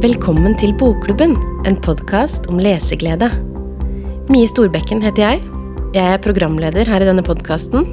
[0.00, 1.34] Velkommen til Bokklubben,
[1.68, 3.26] en podkast om leseglede.
[4.32, 5.40] Mie Storbekken heter jeg.
[5.92, 7.84] Jeg er programleder her i denne podkasten.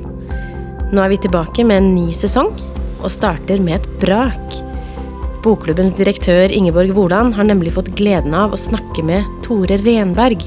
[0.94, 2.54] Nå er vi tilbake med en ny sesong,
[3.02, 4.56] og starter med et brak.
[5.44, 10.46] Bokklubbens direktør Ingeborg Woland har nemlig fått gleden av å snakke med Tore Renberg,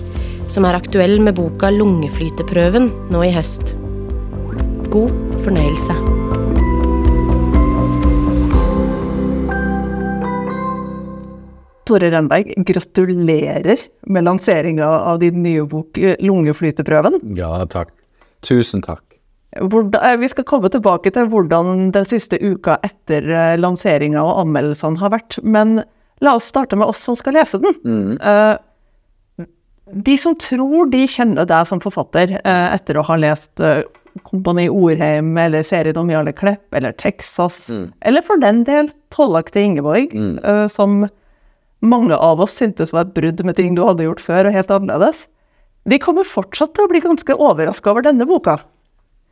[0.49, 3.77] som er aktuell med boka Lungeflyteprøven nå i høst.
[4.89, 5.13] God
[5.45, 6.10] fornøyelse.
[11.89, 17.23] Tore Renberg, gratulerer med lanseringa av din nye bok eh, 'Lungeflyteprøven'.
[17.39, 17.95] Ja, takk.
[18.45, 19.05] Tusen takk.
[19.59, 24.45] Hvordan, eh, vi skal komme tilbake til hvordan den siste uka etter eh, lanseringa og
[24.45, 25.83] anmeldelsene har vært, men
[26.23, 28.19] la oss starte med oss som skal lese den.
[28.23, 28.57] Eh,
[29.91, 33.59] de som tror de kjenner deg som forfatter etter å ha lest
[34.23, 37.73] Kompani Orheim eller serien om Jarle Klepp eller Texas,
[38.07, 40.69] eller for den del Tollak til Ingeborg, mm.
[40.71, 41.09] som
[41.81, 44.73] mange av oss syntes var et brudd med ting du hadde gjort før, og helt
[44.75, 45.25] annerledes.
[45.89, 48.59] De kommer fortsatt til å bli ganske overraska over denne boka.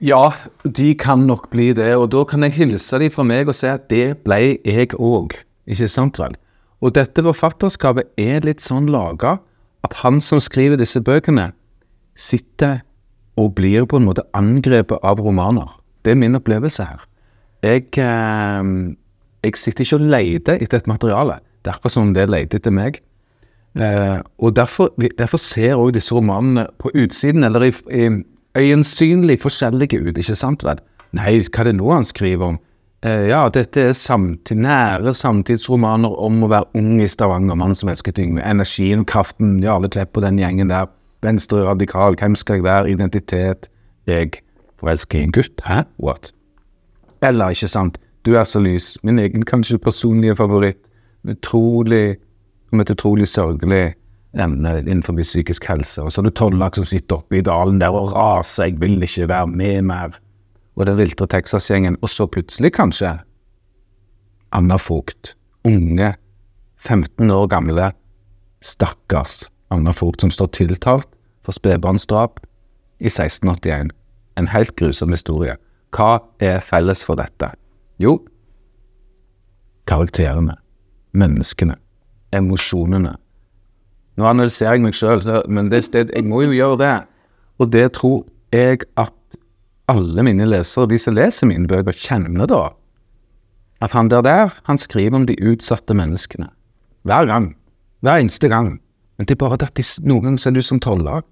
[0.01, 0.31] Ja,
[0.63, 3.67] de kan nok bli det, og da kan jeg hilse de fra meg og si
[3.69, 5.35] at det ble jeg òg.
[5.69, 6.37] Ikke sant vel?
[6.79, 9.37] Og dette forfatterskapet er litt sånn laga
[9.87, 11.51] at han som skriver disse bøkene,
[12.19, 12.81] sitter
[13.39, 15.69] og blir på en måte angrepet av romaner.
[16.03, 17.03] Det er min opplevelse her.
[17.67, 18.71] Jeg, eh,
[19.45, 21.41] jeg sitter ikke og leter etter et materiale.
[21.63, 23.01] Det er akkurat som om det leter etter meg.
[23.79, 28.09] Eh, og derfor, derfor ser også disse romanene på utsiden, eller i, i
[28.59, 30.81] øyensynlig forskjellige ut, ikke sant vel?
[31.17, 32.59] Nei, hva er det nå han skriver om?
[33.07, 37.91] Eh, ja, dette er samtid, nære samtidsromaner om å være ung i Stavanger, mann som
[37.93, 40.91] elsker ting med Energien, kraften, Jarle Klepp og den gjengen der.
[41.23, 42.91] Venstre radikal, hvem skal jeg være?
[42.95, 43.71] Identitet.
[44.07, 44.41] Jeg
[44.79, 45.63] forelsker en gutt.
[45.67, 45.83] Hæ?
[46.03, 46.33] What?
[47.23, 48.97] Eller, ikke sant, du er så lys.
[49.03, 50.79] Min egen kanskje personlige favoritt.
[51.29, 52.17] Utrolig,
[52.73, 53.95] om et utrolig sørgelig
[54.39, 56.03] emne innenfor psykisk helse.
[56.03, 59.03] Og så er det Tollak som sitter oppe i dalen der og raser, jeg vil
[59.03, 60.19] ikke være med mer.
[60.77, 61.97] Og den viltre Texas-gjengen.
[62.03, 63.17] Og så plutselig, kanskje,
[64.53, 65.35] Anna Vogt.
[65.67, 66.15] Unge,
[66.79, 67.91] 15 år gamle,
[68.63, 71.09] stakkars Anna Vogt som står tiltalt
[71.45, 72.41] for spedbarnsdrap
[73.01, 73.91] i 1681.
[74.39, 75.57] En helt grusom historie.
[75.95, 77.51] Hva er felles for dette?
[77.99, 78.19] Jo,
[79.89, 80.55] karakterene,
[81.17, 81.77] menneskene,
[82.35, 83.15] emosjonene.
[84.19, 86.97] Nå analyserer jeg meg sjøl, men det, det, jeg må jo gjøre det.
[87.63, 88.25] Og det tror
[88.55, 89.15] jeg at
[89.89, 92.65] alle mine lesere, de som leser mine bøker, kjenner da.
[93.81, 96.51] At han der der, han skriver om de utsatte menneskene.
[97.07, 97.53] Hver gang.
[98.03, 98.81] Hver eneste gang.
[99.17, 101.25] Men det er bare det at de, noen ganger ser det ut som Tollag.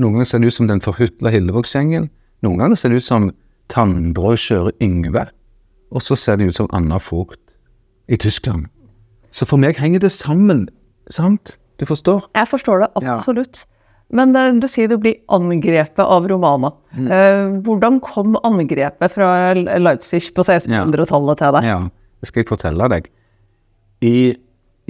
[0.00, 2.08] Noen ganger ser det ut som den forhutla Hillevågsgjengen.
[2.44, 3.30] Noen ganger ser det ut som
[3.70, 5.26] Tannbrød kjører Yngve.
[5.92, 7.56] Og så ser det ut som Anna Vogt
[8.08, 8.66] i Tyskland.
[9.32, 10.66] Så for meg henger det sammen,
[11.10, 11.56] sant?
[11.80, 12.26] Du forstår?
[12.36, 13.18] Jeg forstår det Ja.
[13.18, 13.64] absolutt.
[14.12, 16.72] Men eh, du sier du blir angrepet av romaner.
[16.96, 17.62] Mm.
[17.62, 21.64] hvordan kom angrepet fra Leipzig på 1600-tallet til deg?
[21.64, 21.78] Ja,
[22.20, 23.06] det skal jeg fortelle deg.
[24.02, 24.34] I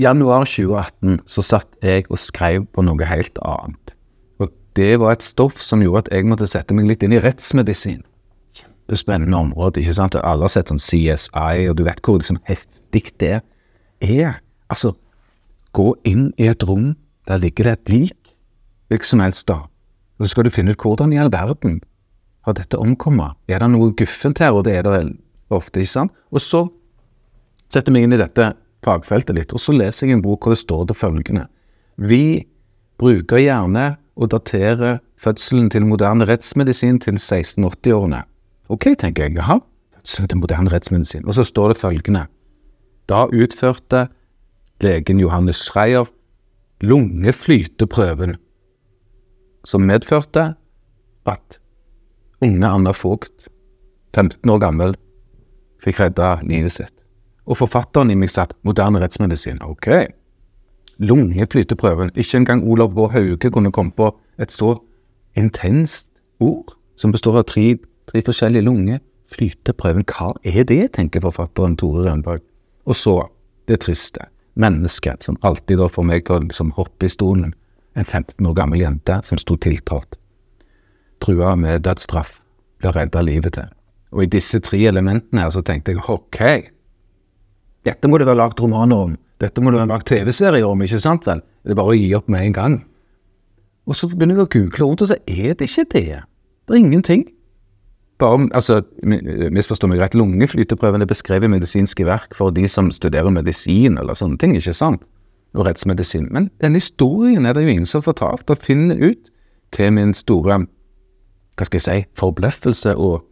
[0.00, 3.94] januar 2018 så satt jeg og skrev på noe helt annet.
[4.40, 7.20] Og det var et stoff som gjorde at jeg måtte sette meg litt inn i
[7.20, 8.00] rettsmedisin.
[8.56, 10.16] Kjempespennende område, ikke sant?
[10.16, 13.42] Alle har sett sånn CSI, og du vet hvor liksom heftig det er.
[14.00, 14.94] Altså,
[15.76, 16.94] gå inn i et rom,
[17.28, 18.34] der ligger det et lik,
[18.88, 19.62] hvilket som helst da.
[20.20, 21.80] Så skal du finne ut hvordan i all verden
[22.46, 23.36] har dette omkommet?
[23.48, 24.98] Er det noe guffent her, og det er det
[25.52, 26.16] ofte, ikke sant?
[26.32, 26.64] Og så
[27.70, 28.52] setter vi inn i dette
[28.84, 31.46] fagfeltet litt, og så leser jeg en bok hvor det står det følgende.
[32.00, 32.46] Vi
[33.00, 38.24] bruker gjerne å datere fødselen til moderne rettsmedisin til 1680-årene.
[38.72, 39.58] Ok, tenker jeg, jaha,
[40.00, 41.26] fødselen til moderne rettsmedisin.
[41.28, 42.26] Og så står det følgende.
[43.10, 44.06] Da utførte
[44.80, 46.06] legen Johannes Schreier
[46.80, 48.36] lungeflyteprøven,
[49.64, 50.54] som medførte
[51.26, 51.58] at
[52.40, 53.48] unge Anna Vogt,
[54.14, 54.94] 15 år gammel,
[55.82, 56.94] fikk redda livet sitt.
[57.50, 59.58] Og forfatteren i meg satt moderne rettsmedisin.
[59.66, 59.88] Ok.
[61.02, 62.12] Lungeflyteprøven.
[62.14, 63.08] Ikke engang Olav H.
[63.16, 64.76] Hauge kunne komme på et så
[65.36, 67.74] intenst ord, som består av tre,
[68.06, 69.02] tre forskjellige lunger.
[69.30, 72.44] Flyteprøven, hva er det, tenker forfatteren Tore Rønberg.
[72.88, 73.16] Og så,
[73.68, 74.28] det triste.
[74.60, 77.54] Mennesket som alltid da får meg til å liksom hoppe i stolen.
[77.98, 80.16] En 15 år gammel jente som sto tiltalt.
[81.20, 82.38] Trua med dødsstraff.
[82.80, 83.68] ble redda livet til.
[84.16, 86.70] Og i disse tre elementene her så tenkte jeg ok,
[87.84, 89.18] dette må det være lagt romaner om.
[89.40, 91.42] Dette må det være lagt TV-serier om, ikke sant vel?
[91.64, 92.74] Det er bare å gi opp med en gang.
[93.88, 96.20] Og så begynner jeg å google rundt, og så er det ikke det.
[96.68, 97.24] Det er ingenting.
[98.20, 99.22] Bare, altså, mi-
[99.56, 104.38] misforstå meg rett, lungeflyteprøven er beskrevet medisinske verk for de som studerer medisin eller sånne
[104.40, 105.06] ting, ikke sant?
[105.58, 106.28] og rettsmedisin.
[106.30, 109.30] Men den historien er det jo ingen som har fortalt, og finner ut
[109.74, 110.60] til min store
[111.58, 113.24] hva skal jeg si, forbløffelse og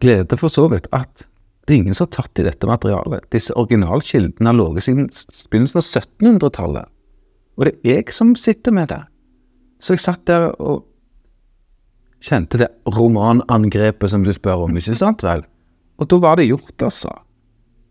[0.00, 1.24] glede for så vidt, at
[1.66, 3.26] det er ingen som har tatt i dette materialet.
[3.32, 5.08] Disse originalkildene har ligget siden
[5.50, 6.90] begynnelsen av 1700-tallet.
[7.58, 9.00] Og det er jeg som sitter med det.
[9.82, 10.84] Så jeg satt der og
[12.24, 15.44] kjente det romanangrepet som du spør om, ikke sant vel?
[16.00, 17.12] Og da var det gjort, altså.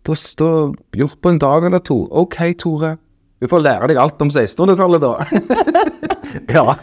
[0.03, 2.01] Da står gjort på en dag eller to.
[2.12, 2.97] Ok, Tore,
[3.44, 5.13] du får lære deg alt om 1600-tallet, da.
[6.56, 6.75] ja.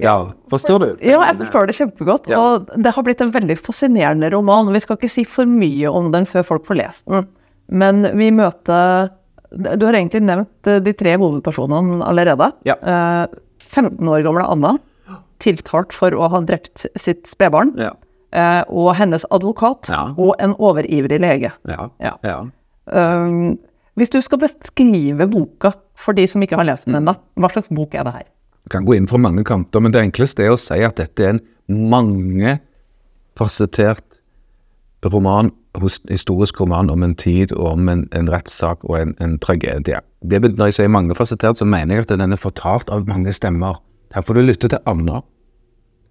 [0.00, 0.14] ja.
[0.52, 0.88] Forstår du?
[1.04, 2.30] Ja, jeg forstår det kjempegodt.
[2.32, 2.40] Ja.
[2.40, 4.72] Og det har blitt en veldig fascinerende roman.
[4.72, 7.28] Vi skal ikke si for mye om den før folk får lest den.
[7.72, 9.12] Men vi møter
[9.52, 12.50] Du har egentlig nevnt eh, de tre hovedpersonene allerede.
[12.68, 12.76] Ja.
[12.80, 14.74] Eh, 15 år gamle Anna,
[15.42, 17.74] tiltalt for å ha drept sitt spedbarn.
[17.80, 17.90] Ja.
[18.32, 20.14] eh, Og hennes advokat Ja.
[20.16, 21.52] og en overivrig lege.
[21.68, 21.90] Ja.
[22.86, 23.58] Um,
[23.96, 27.68] hvis du skal beskrive boka for de som ikke har lest den ennå, hva slags
[27.70, 28.28] bok er det her?
[28.70, 31.28] kan gå inn fra mange kanter, men det enkleste er å si at dette er
[31.34, 31.40] en
[33.36, 34.18] mangefasettert
[35.12, 35.50] roman,
[36.08, 39.98] historisk roman om en tid og om en, en rettssak og en, en tragedie.
[40.22, 43.80] Det, når jeg sier mangefasettert, så mener jeg at den er fortalt av mange stemmer.
[44.14, 45.22] Her får du lytte til Anna.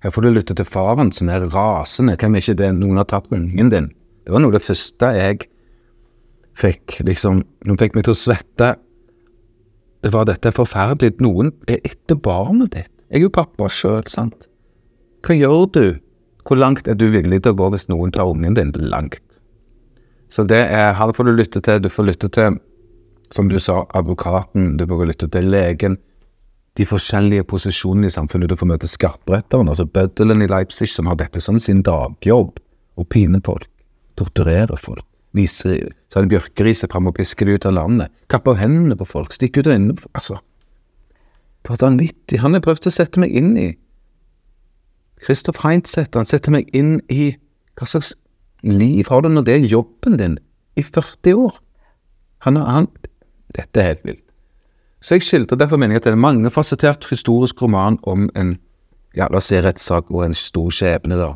[0.01, 2.17] Her får du lytte til faren, som er rasende.
[2.17, 2.69] Hvem er ikke det?
[2.77, 3.91] Noen har tatt ungen din.
[4.25, 5.43] Det var noe av det første jeg
[6.57, 8.71] fikk, liksom Noen fikk meg til å svette.
[10.01, 11.19] Det var dette er forferdelig.
[11.21, 12.93] Noen er etter barnet ditt.
[13.11, 14.47] Jeg er jo pappa sjøl, sant.
[15.21, 15.85] Hva gjør du?
[16.47, 19.21] Hvor langt er du villig til å gå hvis noen tar ungen din langt?
[20.31, 21.81] Så det er, her får du lytte til.
[21.83, 22.57] Du får lytte til,
[23.35, 24.77] som du sa, advokaten.
[24.79, 25.99] Du får lytte til legen.
[26.79, 28.49] De forskjellige posisjonene i samfunnet.
[28.49, 32.59] Du får møte skarpretteren, altså bøddelen i Leipzig, som har dette som sin dagjobb.
[32.99, 33.67] Og pine folk.
[34.19, 35.05] Torturere folk.
[35.33, 35.77] vise
[36.11, 38.11] så har det bjørkeriset fram og pisker det ut av landet.
[38.29, 39.31] Kapper hendene på folk.
[39.31, 40.39] Stikker ut øynene på Altså.
[41.63, 42.39] Det var vanvittig.
[42.41, 43.69] Han har prøvd å sette meg inn i.
[45.23, 47.29] Christoph Heinzetter, han setter meg inn i
[47.79, 48.13] hva slags
[48.65, 50.35] liv har du når det er jobben din
[50.75, 51.59] i 40 år?
[52.47, 52.87] Han, har- han,
[53.55, 54.25] dette er helt vilt.
[55.01, 58.57] Så jeg skilte derfor meningen at det er en mangefasettert historisk roman om en
[59.17, 61.31] ja, la oss si rettssak og en stor skjebne, da.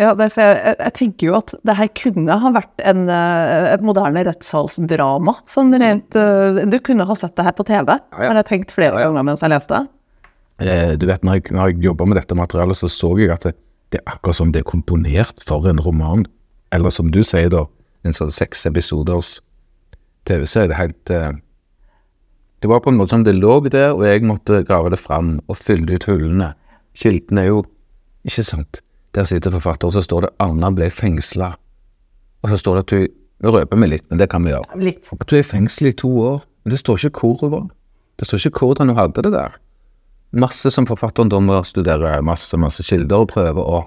[0.00, 3.82] Ja, derfor jeg, jeg, tenker jo at det her kunne ha vært en, eh, et
[3.84, 5.34] moderne rettssalsdrama.
[5.50, 8.20] Sånn rent eh, Du kunne ha sett det her på TV, ja.
[8.20, 9.10] har jeg tenkt flere Ja, ja.
[9.10, 9.82] ganger mens jeg leste.
[10.62, 13.48] Eh, du vet, når jeg, når jeg jobba med dette materialet, så så jeg at
[13.48, 13.56] det,
[13.92, 16.26] det er akkurat som det er komponert for en roman.
[16.72, 17.66] Eller som du sier, da,
[18.06, 19.36] en sånn seks episoders
[20.28, 20.70] TV-serie.
[20.70, 21.32] Det er helt eh,
[22.62, 25.40] Det var på en måte som det lå der, og jeg måtte grave det fram
[25.50, 26.52] og fylle ut hullene.
[26.94, 27.64] Kilden er jo
[28.24, 28.78] Ikke sant?
[29.14, 31.56] Der sitter forfatter, og så står det 'Anna ble fengsla'.
[32.42, 33.08] Og så står det at du
[33.42, 34.78] Nå røper vi litt, men det kan vi gjøre.
[34.78, 35.08] Litt.
[35.20, 36.44] At du er i fengsel i to år.
[36.62, 37.64] Men det står ikke hvor hun var.
[38.18, 39.56] Det står ikke hvordan hun hadde det der.
[40.32, 43.82] Masse som forfatteren da må studere, masse, masse kilder og prøve å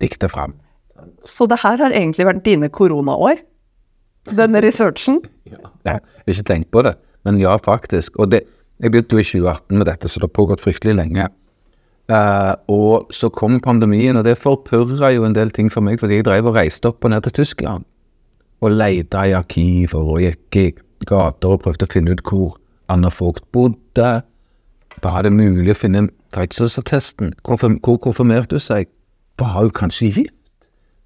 [0.00, 0.54] dikte fram.
[1.28, 3.42] Så det her har egentlig vært dine koronaår?
[4.32, 5.20] Denne researchen?
[5.44, 6.96] Jeg har ikke tenkt på det,
[7.26, 8.16] men ja, faktisk.
[8.22, 8.44] Og det,
[8.78, 11.26] jeg begynte jo i 2018 med dette, så det har pågått fryktelig lenge.
[12.06, 16.20] Uh, og så kom pandemien, og det forpurra jo en del ting for meg, fordi
[16.20, 17.86] jeg drev og reiste opp og ned til Tyskland.
[18.62, 20.68] Og leita i arkiver og gikk i
[21.08, 22.54] gater og prøvde å finne ut hvor
[22.92, 24.12] Anna Vogt bodde.
[25.02, 27.34] Var det mulig å finne fødselsattesten?
[27.44, 28.88] Konfirm hvor konfirmerte hun seg?
[29.42, 30.32] Var hun kanskje gift?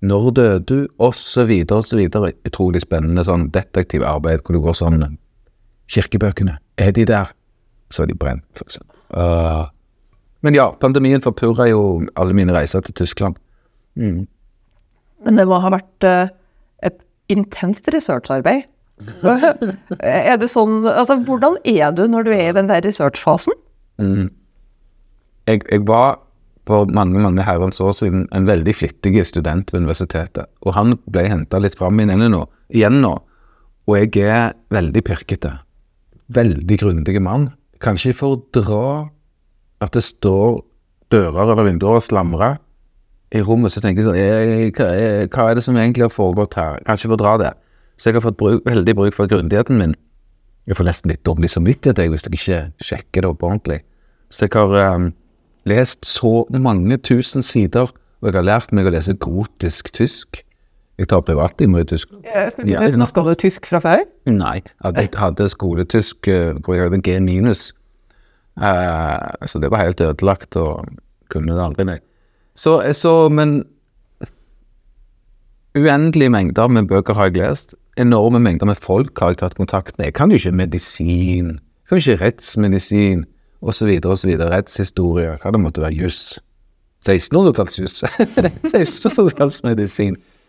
[0.04, 0.86] Når døde hun?
[1.00, 2.34] Og så videre og så videre.
[2.46, 5.02] Utrolig spennende sånn detektivarbeid hvor du går sånn
[5.90, 7.32] Kirkebøkene, er de der?
[7.90, 8.96] Så er de brent, for eksempel.
[9.18, 9.66] Øh.
[10.46, 13.34] men ja, pandemien forpurra jo alle mine reiser til Tyskland.
[15.20, 16.30] Men det må ha vært uh,
[16.86, 16.96] et
[17.28, 18.62] intenst researcharbeid.
[20.00, 23.52] er det sånn Altså, hvordan er du når du er i den der researchfasen?
[24.00, 26.20] Jeg, jeg var
[26.68, 30.48] for mange mange herrens år siden en veldig flittig student ved universitetet.
[30.64, 33.16] Og han ble henta litt fram igjen nå, igjen nå.
[33.88, 35.56] Og jeg er veldig pirkete.
[36.30, 37.48] Veldig grundig mann.
[37.82, 38.82] Kanskje for å dra
[39.82, 40.60] at det står
[41.10, 42.58] dører eller vinduer og slamrer
[43.34, 44.18] i rommet, så tenker jeg sånn
[45.30, 46.78] hva, er- det som egentlig har foregått her?
[46.86, 47.52] Kanskje for å dra det.
[47.96, 49.94] Så jeg har fått bruk, veldig bruk for grundigheten min.
[50.66, 53.80] Jeg får nesten litt dårlig samvittighet jeg, hvis jeg ikke sjekker det opp ordentlig.
[54.30, 55.08] Så jeg har um,
[55.66, 60.42] lest så mange tusen sider, og jeg har lært meg å lese gotisk tysk.
[61.00, 62.10] Jeg tar privattime i tysk.
[62.28, 62.50] Ja,
[62.92, 64.02] Snakka du tysk fra før?
[64.28, 67.70] Nei, jeg hadde skoletysk eh, hvor jeg hadde G minus.
[68.60, 70.84] Uh, så det var helt ødelagt, og
[71.32, 71.98] kunne det aldri, nei.
[72.58, 73.62] Så, så men
[75.78, 77.74] Uendelige mengder med bøker har jeg lest.
[77.96, 80.10] Enorme mengder med folk har jeg tatt kontakt med.
[80.10, 83.24] Jeg kan jo ikke medisin, jeg kan ikke rettsmedisin
[83.62, 84.00] osv.
[84.04, 84.32] osv.
[84.50, 85.94] Rettshistorie, hva det måtte være.
[85.94, 86.40] Juss.
[87.06, 88.02] 1600-tallsjuss.
[88.66, 90.18] 1600-tallsmedisin.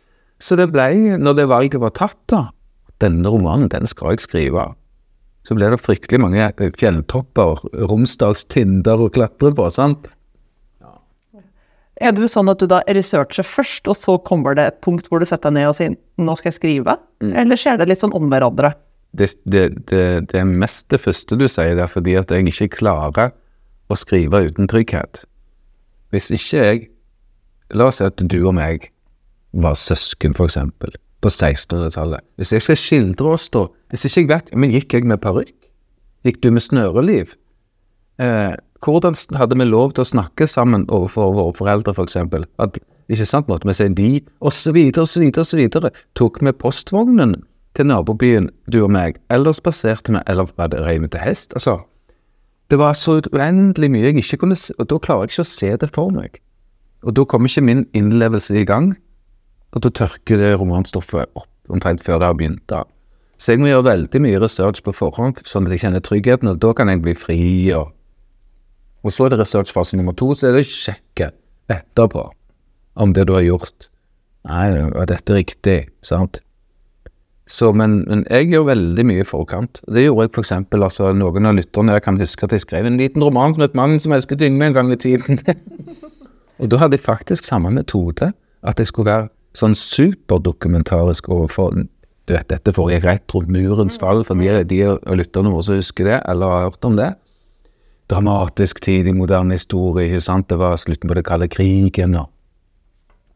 [0.42, 2.50] Så det ble, når det valget var tatt, da
[3.02, 4.68] Denne romanen, den skal jeg skrive.
[5.42, 10.06] Så ble det fryktelig mange eh, fjelltopper, Romsdalstinder å klatre på, sant?
[12.02, 15.22] Er det sånn at du da researcher først, og så kommer det et punkt hvor
[15.22, 16.98] du setter deg ned og sier 'nå skal jeg skrive'?
[17.22, 18.74] Eller skjer det litt sånn om hverandre?
[19.18, 22.48] Det, det, det, det er mest det første du sier det er fordi at jeg
[22.48, 23.34] ikke klarer
[23.90, 25.26] å skrive uten trygghet.
[26.14, 26.88] Hvis ikke jeg
[27.72, 28.91] La oss si at du og meg
[29.54, 32.24] var søsken, for eksempel, på 1600-tallet.
[32.40, 35.56] Hvis jeg skal skildre oss da, hvis ikke jeg vet Men gikk jeg med parykk?
[36.26, 37.34] Gikk du med snøreliv?
[38.22, 42.18] Eh, hvordan hadde vi lov til å snakke sammen overfor våre foreldre, f.eks.?
[42.62, 42.80] At
[43.12, 45.62] ikke sant, måtte vi si de, osv., osv., osv.
[46.16, 47.36] Tok vi postvognen
[47.76, 51.54] til nabobyen, du og meg, eller spaserte vi, eller var rei vi til hest?
[51.58, 51.80] Altså,
[52.72, 55.52] det var så uendelig mye jeg ikke kunne se, og da klarer jeg ikke å
[55.52, 56.40] se det for meg.
[57.04, 58.94] Og da kommer ikke min innlevelse i gang,
[59.72, 62.64] og da tørker det romanstoffet opp omtrent før det har begynt.
[62.70, 62.84] da.
[63.42, 66.60] Så jeg må gjøre veldig mye research på forhånd, sånn at jeg kjenner tryggheten, og
[66.62, 67.40] da kan jeg bli fri.
[67.78, 67.90] Og,
[69.02, 71.32] og så er det researchfase nummer to, så er det å sjekke
[71.72, 72.28] etterpå
[73.02, 73.88] om det du har gjort.
[74.50, 75.80] Nei, var dette riktig?
[76.06, 76.42] Sant?
[77.52, 79.82] Så, men, men jeg gjør veldig mye i forkant.
[79.92, 83.00] Det gjorde jeg eksempel, altså noen av lytterne jeg kan huske at jeg skrev en
[83.02, 85.42] liten roman som het 'Mannen som elsket Yngve' en gang i tiden.
[86.62, 88.32] og da hadde jeg faktisk samme metode,
[88.64, 91.76] at jeg skulle være sånn superdokumentarisk overfor
[92.30, 95.80] Du vet, dette foregikk rett rundt murens fall, for de, de av lytterne våre som
[95.80, 97.08] husker det, eller har hørt om det.
[98.14, 100.48] Dramatisk tid i moderne historie, ikke sant.
[100.48, 102.30] Det var slutten på det kalde krigen, og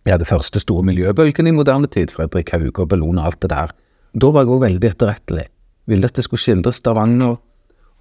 [0.05, 3.51] vi hadde første store miljøbølgen i moderne tid, Fredrik Hauge og Bellona og alt det
[3.55, 3.73] der.
[4.13, 5.47] Da var jeg òg veldig etterrettelig.
[5.89, 7.39] Ville at det skulle skildre Stavanger,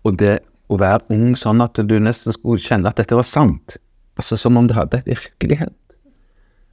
[0.04, 3.78] og det å være ung sånn at du nesten skulle kjenne at dette var sant.
[4.20, 5.80] Altså som om det hadde virkelig hendt.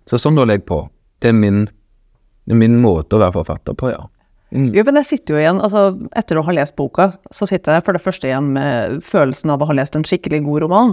[0.10, 0.84] Så sånn lå jeg på.
[1.22, 1.66] Det er min,
[2.46, 4.02] det er min måte å være forfatter på, ja.
[4.52, 5.82] Jo, men jeg sitter jo igjen, altså
[6.20, 9.62] etter å ha lest boka, så sitter jeg for det første igjen med følelsen av
[9.64, 10.90] å ha lest en skikkelig god roman.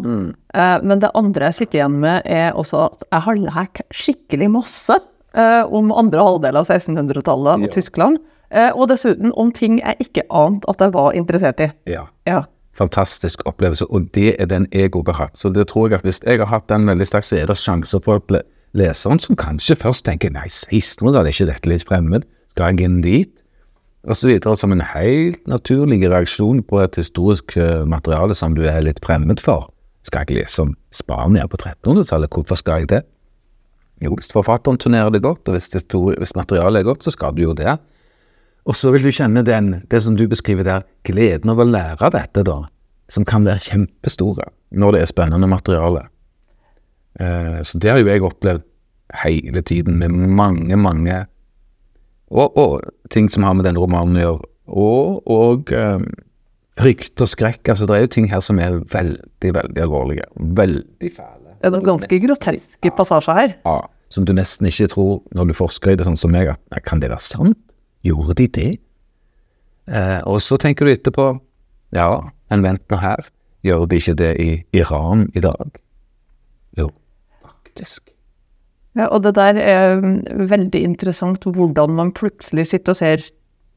[0.55, 4.51] Eh, men det andre jeg sitter igjen med, er også at jeg har lært skikkelig
[4.55, 4.95] masse
[5.35, 7.73] eh, om andre halvdel av 1600-tallet og Ja.
[7.75, 8.21] Tyskland.
[8.55, 11.73] Eh, og dessuten om ting jeg ikke ante at jeg var interessert i.
[11.91, 12.07] ja.
[12.31, 12.45] Ja.
[12.79, 15.35] fantastisk opplevelse, og det er den jeg òg har hatt.
[15.37, 17.57] Så det tror jeg at hvis jeg har hatt den veldig sterkt, så er det
[17.59, 18.45] sjanser for å le-
[18.77, 23.01] leseren som kanskje først tenker nei, 1600, er ikke dette litt fremmed, skal jeg inn
[23.05, 23.33] dit?
[24.09, 28.63] Og så videre, som en helt naturlig reaksjon på et historisk eh, materiale som du
[28.69, 29.67] er litt fremmed for.
[30.07, 33.03] Skal jeg lese om Spania på 1300-tallet, hvorfor skal jeg det?
[34.05, 37.43] Jo, hvis forfatteren turnerer det godt, og hvis, hvis materialet er godt, så skal du
[37.43, 37.75] jo det.
[38.69, 42.13] Og så vil du kjenne den, det som du beskriver der, gleden av å lære
[42.15, 42.61] dette, da,
[43.11, 46.05] som kan være kjempestore når det er spennende materiale.
[47.21, 48.65] Eh, så det har jo jeg opplevd
[49.23, 51.25] hele tiden, med mange, mange
[52.29, 56.03] og, og ting som har med den romanen å gjøre, og, og um,
[56.79, 57.63] frykt og skrekk.
[57.73, 60.27] Altså, det er jo ting her som er veldig, veldig alvorlige.
[60.37, 61.55] Veldig fæle.
[61.59, 63.57] Det er noen ganske groteske passasjer her.
[63.65, 63.79] Ja,
[64.13, 67.01] som du nesten ikke tror når du forsker i det, sånn som meg, at kan
[67.03, 67.59] det være sant?
[68.07, 68.71] Gjorde de det?
[69.89, 71.33] Eh, og så tenker du etterpå,
[71.97, 72.09] ja,
[72.53, 73.25] men vent nå her,
[73.65, 75.81] gjør de ikke det i Iran i dag?
[76.79, 76.93] Jo,
[77.79, 78.15] faktisk.
[78.99, 83.27] Ja, og det der er mm, veldig interessant hvordan man plutselig sitter og ser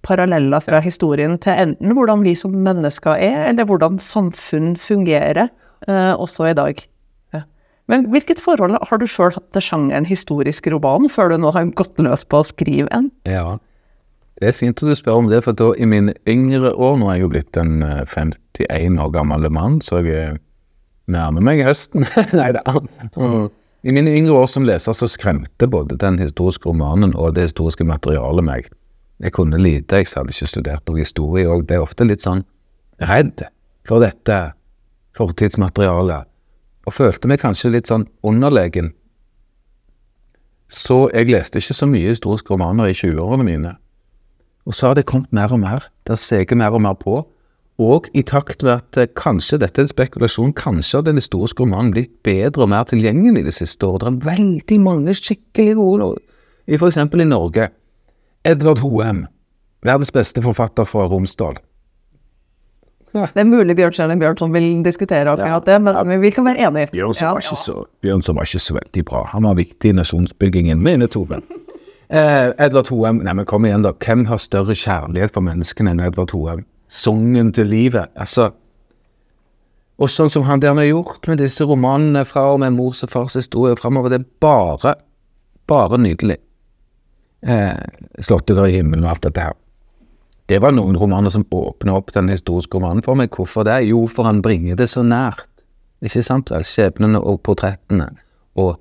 [0.02, 5.48] paralleller fra historien til enten hvordan vi som mennesker er, eller hvordan samfunn fungerer
[5.88, 6.82] eh, også i dag.
[7.36, 7.44] Ja.
[7.92, 11.70] Men hvilket forhold har du sjøl hatt til sjangeren historisk roman, før du nå har
[11.78, 13.12] gått løs på å skrive en?
[13.30, 13.60] Ja,
[14.42, 17.12] det er fint at du spør om det, for da i mine yngre år, nå
[17.12, 20.38] er jeg jo blitt en eh, 51 år gammel mann, så jeg eh,
[21.14, 22.10] nærmer meg høsten.
[22.40, 22.80] Nei da.
[23.82, 27.86] I mine yngre år som leser så skremte både den historiske romanen og det historiske
[27.88, 28.68] materialet meg.
[29.22, 32.44] Jeg kunne lite, jeg hadde ikke studert noe historie, og ble ofte litt sånn
[33.10, 33.42] redd
[33.90, 34.38] for dette
[35.18, 36.30] fortidsmaterialet,
[36.86, 38.94] og følte meg kanskje litt sånn underlegen.
[40.72, 43.76] Så jeg leste ikke så mye historiske romaner i 20-årene mine.
[44.70, 45.90] Og så har det kommet mer og mer.
[46.06, 47.24] Det har seget mer og mer på.
[47.82, 51.64] Og i takt med at eh, kanskje, dette er en spekulasjon, kanskje har den historiske
[51.64, 54.06] romanen blitt bedre og mer tilgjengelig det siste året.
[54.06, 56.12] Det er veldig mange skikkelig gode
[56.70, 57.72] i eksempel i Norge.
[58.46, 59.26] Edvard Hoem,
[59.86, 61.58] verdens beste forfatter fra Romsdal.
[63.12, 66.94] Det er mulig Bjørnstjerne Bjørnson vil diskutere akkurat det, men, men vi kan være enige.
[66.94, 69.24] Bjørnson Ja, var ikke så, Bjørnson var ikke så veldig bra.
[69.34, 71.44] Han var viktig i nasjonsbyggingen, mine to venn.
[72.12, 76.04] Eh, Edvard Hoem, nei men kom igjen da, hvem har større kjærlighet for menneskene enn
[76.04, 76.64] Edvard Hoem?
[76.92, 78.12] Sangen til livet.
[78.16, 78.52] Altså
[80.02, 83.12] Og sånn som han der har gjort med disse romanene fra og med mors og
[83.14, 84.96] fars historie framover, det er bare,
[85.70, 86.40] bare nydelig.
[87.46, 87.86] Eh,
[88.18, 89.54] 'Slåttegård i himmelen' og alt dette her.
[90.50, 93.30] Det var noen romaner som åpna opp den historiske romanen for meg.
[93.30, 93.86] Hvorfor det?
[93.88, 95.46] Jo, for han bringer det så nært.
[96.02, 96.50] Ikke sant?
[96.50, 98.10] Skjebnene og portrettene.
[98.58, 98.80] Og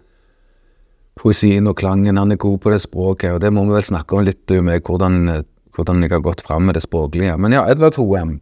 [1.20, 2.16] poesien og klangen.
[2.16, 4.82] Han er god på det språket, og det må vi vel snakke om litt med
[4.82, 5.44] hvordan,
[5.76, 7.36] hvordan jeg har gått fram med det språklige.
[7.38, 8.38] Men ja, Edvard Hoem.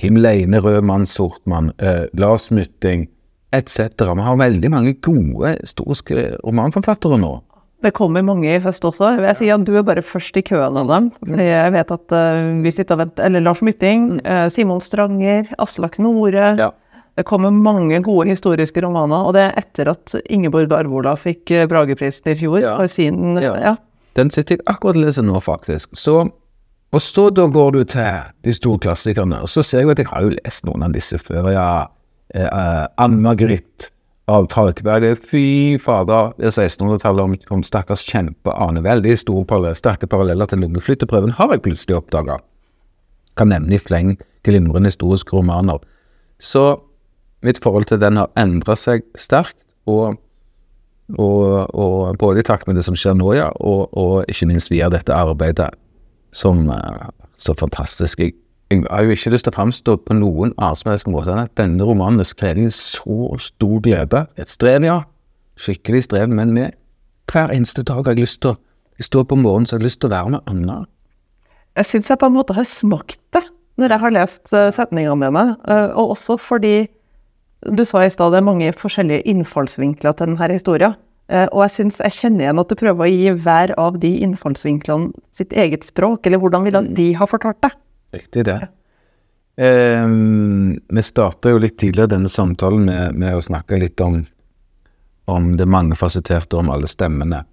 [0.00, 1.72] Kim Leine, Rød mann, sort mann.
[1.82, 3.06] Uh, Lars Mytting
[3.52, 3.90] etc.
[3.98, 7.34] Vi har veldig mange gode historiske romanforfattere nå.
[7.80, 9.14] Det kommer mange i høst også.
[9.16, 11.08] Jeg vil si at Du er bare først i køen av dem.
[11.40, 15.98] Jeg vet at uh, vi sitter og venter Eller Lars Mytting, uh, Simon Stranger, Aslak
[15.98, 16.54] Nore.
[16.60, 16.70] Ja.
[17.18, 21.64] Det kommer mange gode historiske romaner, og det er etter at Ingeborg Arvola fikk uh,
[21.68, 22.76] Brageprisen i fjor Ja.
[22.78, 23.54] for sin Ja.
[23.60, 23.74] ja.
[24.18, 25.94] Den sitter jeg akkurat og leser nå, faktisk.
[25.98, 26.16] Så,
[26.90, 30.10] og så da går du til de store klassikerne, og så ser jeg at jeg
[30.10, 31.50] har jo lest noen av disse før.
[31.54, 31.70] Ja,
[32.34, 33.90] eh, eh, Ann-Margrit
[34.30, 35.14] av Falkberg.
[35.26, 38.82] Fy fader, det er 1600-tallet om, om stakkars kjempe Ane.
[38.86, 42.38] Veldig store paralleller, sterke paralleller til lungeflytteprøven har jeg plutselig oppdaga.
[43.38, 45.82] Kan nevne i fleng glimrende historiske romaner.
[46.40, 46.80] Så
[47.44, 50.18] mitt forhold til den har endra seg sterkt, og
[51.18, 54.70] og, og både i takt med det som skjer nå, ja, og, og ikke minst
[54.72, 55.70] via dette arbeidet
[56.36, 58.20] som er så fantastisk.
[58.20, 58.34] Jeg,
[58.70, 61.86] jeg har jo ikke lyst til å framstå på noen annen måte enn at denne
[61.86, 64.24] romanen er skrevet i så stor glede.
[64.38, 65.00] Et strev, ja.
[65.60, 66.76] Skikkelig strev, men med
[67.30, 68.58] hver eneste dag har jeg lyst til å
[69.00, 70.74] Jeg står på morgenen så har jeg lyst til å være med Anna.
[71.78, 73.40] Jeg syns jeg på en måte har smakt det
[73.80, 76.74] når jeg har lest uh, setningene dine, eh, og også fordi
[77.66, 80.96] du sa i stad det er mange forskjellige innfallsvinkler til denne historien.
[81.30, 84.10] Eh, og jeg syns jeg kjenner igjen at du prøver å gi hver av de
[84.24, 87.70] innfallsvinklene sitt eget språk, eller hvordan ville de ha fortalt det?
[88.16, 88.58] Riktig det.
[89.60, 94.22] Um, vi starta jo litt tidligere denne samtalen med, med å snakke litt om,
[95.30, 97.44] om det mangefasetterte, om alle stemmene.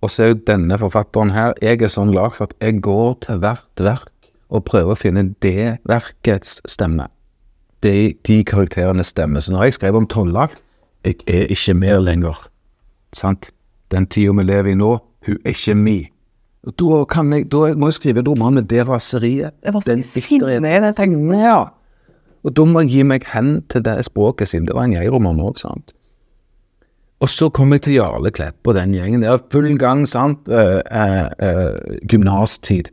[0.00, 3.42] Og så er jo denne forfatteren her Jeg er sånn lagd at jeg går til
[3.44, 7.10] hvert verk og prøver å finne det verkets stemme.
[7.82, 9.40] De, de karakterene stemmer.
[9.40, 10.58] Så når jeg skrev om Tollak
[11.04, 12.36] Jeg er ikke mer lenger.
[13.16, 13.50] Sant?
[13.90, 15.98] Den tida vi lever i nå, hun er ikke mi.
[16.66, 19.54] Da, kan jeg, da må jeg skrive en roman med det raseriet.
[19.64, 21.40] Det var Den det.
[21.40, 21.62] Ja.
[22.44, 25.40] Og da må jeg gi meg hen til det språket, siden det var en jeg-roman
[25.40, 25.94] òg, sant.
[27.20, 29.20] Og så kom jeg til Jarle Klepp og den gjengen.
[29.20, 30.48] Det er full gang, sant.
[30.48, 30.80] Uh,
[32.08, 32.88] Gymnastid.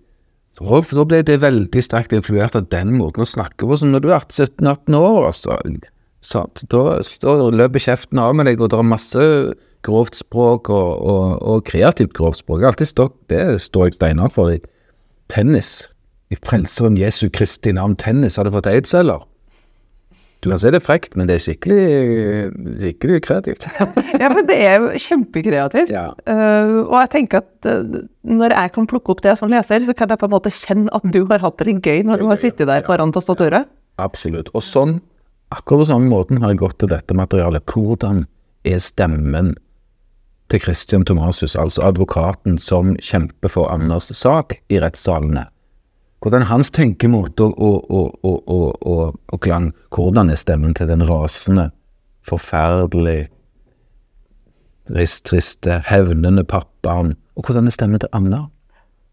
[0.58, 4.04] Så da ble det veldig sterkt influert av den måten å snakke på som når
[4.04, 5.20] du er 17-18 år.
[5.30, 5.58] Altså.
[6.26, 6.64] Sant?
[6.74, 9.28] Da, da løper kjeften av med deg, og det er masse
[9.86, 12.66] grovt språk og, og, og kreativt grovt språk.
[12.66, 14.58] Alltid stått, det står jeg steinhardt for.
[15.30, 15.86] Tennis.
[16.34, 18.36] I Frelseren Jesu Kristi navn tennis.
[18.36, 19.22] Har du fått aids, eller?
[20.44, 21.86] Du kan si det er frekt, men det er skikkelig,
[22.78, 23.66] skikkelig kreativt.
[24.22, 25.92] Ja, men det er kjempekreativt.
[25.94, 26.12] Ja.
[26.30, 29.96] Uh, og jeg tenker at uh, når jeg kan plukke opp det som leser, så
[29.98, 32.28] kan jeg på en måte kjenne at du har hatt det litt gøy når du
[32.30, 33.70] har sittet der foran tastaturet.
[33.98, 34.52] Absolutt.
[34.54, 35.00] Og sånn,
[35.56, 37.66] akkurat på samme måten har jeg gått til dette materialet.
[37.74, 38.28] Hvordan
[38.68, 39.56] er stemmen
[40.54, 45.48] til Christian Tomasius, altså advokaten som kjemper for Anders sak i rettssalene?
[46.22, 49.72] Hvordan hans tenkemåte og, og, og, og, klang?
[49.94, 51.70] Hvordan er stemmen til den rasende,
[52.26, 53.28] forferdelig,
[54.90, 57.14] trist, triste, hevnende pappaen?
[57.36, 58.48] Og hvordan er stemmen til Anna?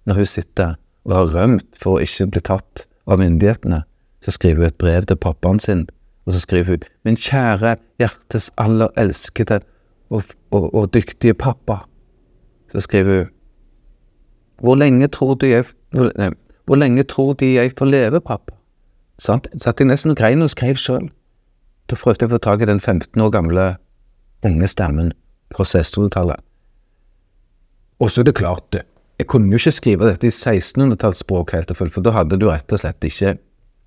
[0.06, 3.82] Når hun sitter og har rømt for å ikke bli tatt av myndighetene,
[4.24, 5.84] så skriver hun et brev til pappaen sin,
[6.24, 9.60] og så skriver hun Min kjære hjertes aller elskede
[10.08, 11.82] og, og dyktige pappa.
[12.72, 13.30] Så skriver hun
[14.64, 16.30] Hvor lenge tror du jeg nei,
[16.64, 18.56] hvor lenge tror de jeg får leve, pappa?
[19.20, 19.46] Sant?
[19.60, 21.10] Satt jeg nesten og grein og skrev sjøl.
[21.90, 23.66] Da prøvde jeg å få tak i den 15 år gamle
[24.44, 25.12] unge stemmen
[25.54, 26.40] fra 1600-tallet.
[28.00, 28.80] Og så er det klart, du.
[29.20, 32.48] Jeg kunne jo ikke skrive dette i 1600-tallsspråk helt og fullt, for da hadde du
[32.50, 33.36] rett og slett ikke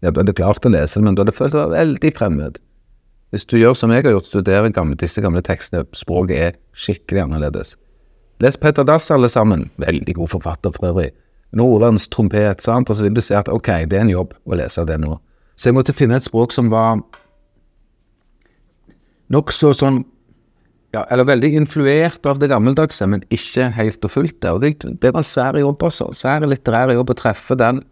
[0.05, 2.59] Ja, du hadde klart å lese det, men du hadde følt det var veldig fremmed.
[3.33, 7.23] Hvis du gjør som jeg har gjort, studerer gamle, disse gamle tekstene, språket er skikkelig
[7.23, 7.73] annerledes.
[8.45, 9.71] Les Petter Dass, alle sammen.
[9.81, 11.09] Veldig god forfatter for øvrig.
[11.55, 14.57] Nordlands trompet, sant, og så vil du se at ok, det er en jobb å
[14.59, 15.15] lese det nå.
[15.57, 16.99] Så jeg måtte finne et språk som var
[19.33, 20.03] nokså sånn
[20.95, 24.53] ja, eller veldig influert av det gammeldagse, men ikke helt og fullt det.
[24.53, 26.09] Og det, det var en svær jobb også.
[26.15, 27.83] Svær litterær jobb å treffe den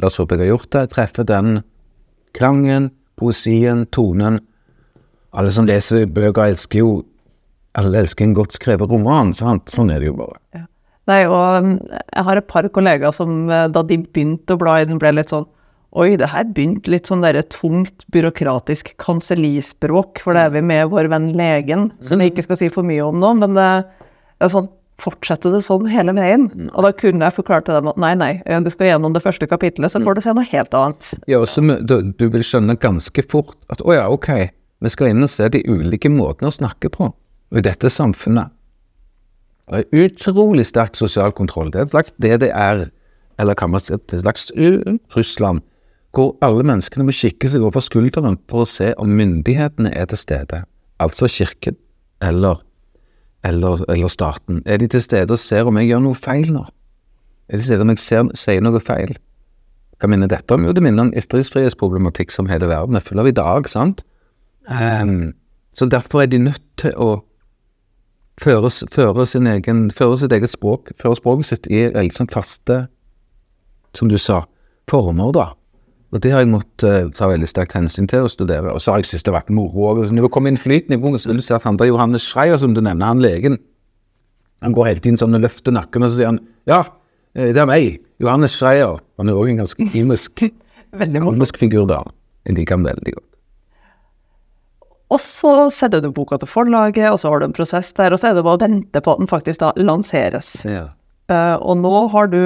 [0.00, 0.86] La oss håpe jeg har gjort det.
[0.94, 1.60] Treffe den
[2.36, 2.88] klangen,
[3.20, 4.40] poesien, tonen.
[5.36, 6.92] Alle som leser bøker, elsker jo
[7.78, 9.70] Alle elsker en godt skrevet roman, sant?
[9.72, 10.66] Sånn er det jo bare.
[11.10, 14.78] Nei, og um, jeg har et par kollegaer som eh, da de begynte å bla
[14.80, 15.48] i den, ble litt sånn
[15.92, 20.86] Oi, det her begynte litt sånn derre tungt, byråkratisk kansellispråk, for det er vi med
[20.88, 23.66] vår venn legen, som jeg ikke skal si for mye om nå, men det
[24.40, 24.70] er sånn
[25.02, 26.44] Fortsette det sånn hele veien?
[26.76, 29.48] Og da kunne jeg forklart til dem at nei, nei, du skal gjennom det første
[29.50, 31.08] kapittelet, så får du se noe helt annet.
[31.26, 34.30] Ja, og så du, du vil skjønne ganske fort at å ja, ok,
[34.84, 37.10] vi skal inn og se de ulike måtene å snakke på.
[37.56, 38.52] I dette samfunnet
[39.70, 41.70] utrolig sterk sosial kontroll.
[41.72, 42.88] Det er et slags DDR,
[43.40, 44.50] eller kan man si et slags
[45.16, 45.62] Russland,
[46.12, 50.20] hvor alle menneskene må kikke seg over skulderen for å se om myndighetene er til
[50.20, 50.64] stede,
[51.00, 51.78] altså kirken
[52.22, 52.60] eller
[53.44, 54.62] eller, eller staten?
[54.66, 56.62] Er de til stede og ser om jeg gjør noe feil nå?
[57.48, 59.16] Er de til stede om jeg ser, sier noe feil?
[59.98, 60.64] Hva minner dette om?
[60.66, 64.02] Jo, det minner om ytringsfrihetsproblematikk som hele verden er full av i dag, sant?
[64.70, 65.32] Um,
[65.74, 67.22] så derfor er de nødt til å
[68.40, 72.86] føre, føre, sin egen, føre sitt eget språk, fører språket sitt i liksom faste,
[73.96, 74.42] som du sa,
[74.90, 75.50] former, da.
[76.12, 78.72] Og det har jeg måttet uh, ta veldig sterkt hensyn til å studere.
[78.72, 80.02] Og så har jeg syntes det har vært moro òg.
[80.12, 82.58] Når det kommer innflytende i boken, så vil du se at han der Johannes Schreier,
[82.60, 83.56] som du nevner, han legen,
[84.62, 86.82] han går hele tiden sånn og løfter nakken, og så sier han ja,
[87.34, 89.00] eh, det er meg, Johannes Schreier.
[89.18, 90.44] Han er òg en ganske imisk,
[91.26, 92.02] komisk figur, da.
[92.46, 93.28] Jeg liker ham veldig godt.
[95.12, 98.20] Og så sender du boka til forlaget, og så har du en prosess der, og
[98.20, 100.54] så er det bare å vente på at den faktisk da lanseres.
[100.64, 100.86] Ja.
[101.30, 102.40] Uh, og nå har du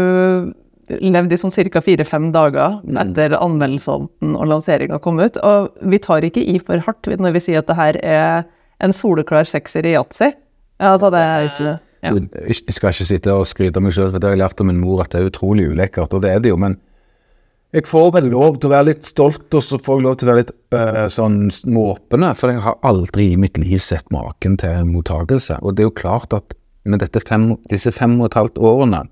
[0.86, 1.80] levd i sånn ca.
[1.82, 2.98] fire-fem dager mm.
[3.02, 5.38] etter anmeldelsen og lanseringa kom ut.
[5.46, 8.46] Og vi tar ikke i for hardt når vi sier at det her er
[8.84, 10.30] en soleklar sekser i yatzy.
[10.82, 12.12] Altså det er ikke ja.
[12.12, 14.68] Jeg skal ikke sitte og skryte av meg sjøl, for det har jeg lært av
[14.68, 16.58] min mor at det er utrolig ulekkert, og det er det jo.
[16.60, 16.76] Men
[17.74, 20.28] jeg får vel lov til å være litt stolt, og så får jeg lov til
[20.28, 21.38] å være litt øh, sånn
[21.74, 22.30] måpende.
[22.38, 25.58] For jeg har aldri i mitt liv sett maken til mottakelse.
[25.62, 26.54] Og det er jo klart at
[26.86, 29.02] med fem, disse fem og et halvt årene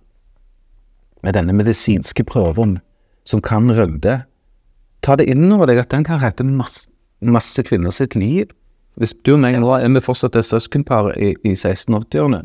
[1.27, 2.79] med denne medisinske prøven
[3.27, 4.21] som kan rydde.
[5.03, 6.87] Ta det inn over deg at den kan redde masse,
[7.21, 8.53] masse kvinner sitt liv.
[9.01, 12.45] Hvis du og meg nå er vi fortsatt et søskenpar i, i 1680-årene,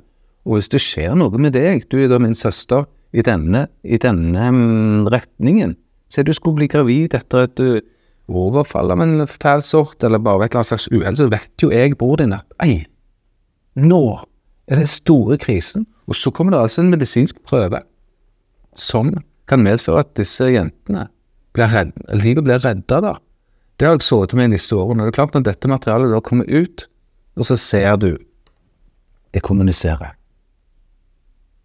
[0.50, 3.98] og hvis det skjer noe med deg, du er da min søster, i denne, i
[4.02, 5.76] denne um, retningen
[6.10, 7.62] Si du skulle bli gravid etter et
[8.30, 11.72] overfall av en fæl sort, eller bare et eller annet slags uhell, så vet jo
[11.74, 12.84] jeg, bror din, at ei,
[13.80, 14.02] nå
[14.70, 15.88] er det store krisen.
[16.10, 17.82] Og så kommer det altså en medisinsk prøve
[18.78, 19.12] som
[19.50, 21.08] kan medføre at disse jentene
[21.58, 23.16] blir redd, livet blir redda, da.
[23.80, 25.06] Det har jeg sittet med i disse årene.
[25.08, 26.88] Det er klart Når dette materialet da kommer ut,
[27.40, 28.18] og så ser du
[29.34, 30.16] Det kommuniserer.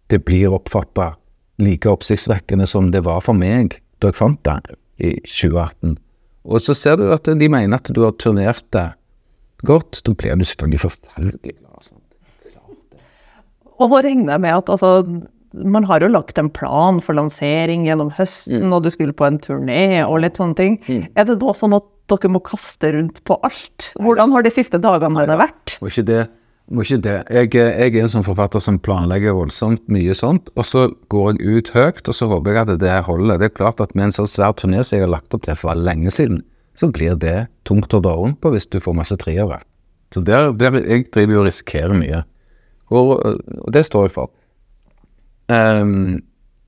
[0.07, 1.15] Det blir oppfatta
[1.57, 5.95] like oppsiktsvekkende som det var for meg da jeg fant det i 2018.
[6.45, 8.89] Og så ser du at de mener at du har turnert det
[9.65, 10.01] godt.
[10.05, 11.93] Da blir du selvfølgelig forferdelig glad.
[13.75, 14.91] Og så regner jeg med at altså
[15.55, 18.73] man har jo lagt en plan for lansering gjennom høsten, mm.
[18.75, 20.79] og du skulle på en turné og litt sånne ting.
[20.83, 21.05] Mm.
[21.15, 23.91] Er det da sånn at dere må kaste rundt på alt?
[24.03, 25.77] Hvordan har de siste dagene det vært?
[25.79, 26.25] Må ikke det.
[26.73, 27.15] Må ikke det.
[27.29, 31.59] Jeg, jeg, er en sånn forfatter som planlegger voldsomt mye sånt, og så går jeg
[31.59, 33.37] ut høyt, og så håper jeg at det holder.
[33.41, 35.59] Det er klart at med en så svær turné som jeg har lagt opp til
[35.59, 36.41] for lenge siden,
[36.73, 39.59] så blir det tungt å dra rundt på hvis du får masse triere.
[40.13, 42.23] Så der, der, jeg driver jo og risikerer mye.
[42.93, 44.33] Og, og det står jeg for.
[45.53, 46.23] Um,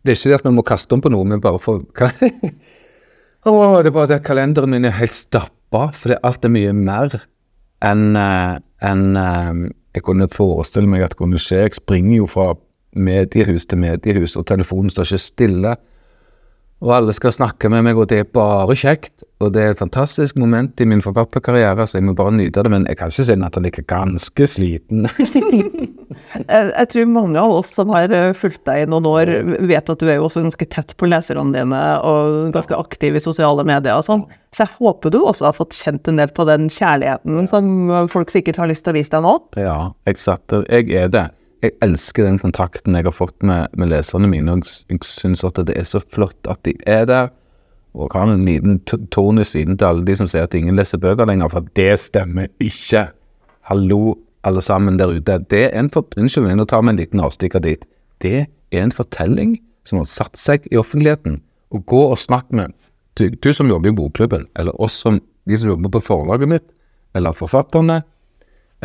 [0.05, 3.77] det er ikke det at vi må kaste om på noe, men bare for oh,
[3.81, 7.17] Det er bare det at kalenderen min er helt stappa, for alt er mye mer
[7.85, 11.65] enn uh, en, uh, jeg kunne forestille meg at det kunne skje.
[11.65, 12.51] Jeg springer jo fra
[12.97, 15.75] mediehus til mediehus, og telefonen står ikke stille.
[16.85, 19.23] Og alle skal snakke med meg, og det er bare kjekt.
[19.41, 22.71] Og det er et fantastisk moment i min forfatterkarriere, så jeg må bare nyte det.
[22.73, 25.07] Men jeg kan ikke si at han er ganske sliten.
[26.53, 29.31] jeg tror mange av oss som har eh, fulgt deg i noen år,
[29.69, 33.25] vet at du er jo også ganske tett på leserne dine, og ganske aktiv i
[33.25, 34.27] sosiale medier og sånn.
[34.53, 37.73] Så jeg håper du også har fått kjent en del på den kjærligheten som
[38.13, 39.35] folk sikkert har lyst til å vise deg nå?
[39.57, 41.27] Ja, jeg, satte, jeg er det
[41.63, 44.53] jeg elsker den kontakten jeg har fått med, med leserne mine.
[44.53, 47.29] og Jeg syns at det er så flott at de er der.
[47.97, 48.79] Og har en liten
[49.13, 51.95] tone i siden til alle de som sier at ingen leser bøker lenger, for det
[51.99, 53.07] stemmer ikke.
[53.65, 55.39] Hallo, alle sammen der ute.
[55.49, 57.87] Det er en for, Unnskyld nå tar vi en liten avstikker dit.
[58.21, 61.41] Det er en fortelling som har satt seg i offentligheten.
[61.73, 62.75] Og gå og snakk med
[63.17, 65.17] du, du som jobber i bokklubben, eller oss som
[65.49, 66.67] de som jobber på forlaget mitt,
[67.17, 68.03] eller forfatterne,